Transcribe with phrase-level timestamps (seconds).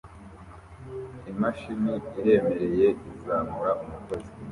[1.31, 4.31] Imashini iremereye izamura umukozi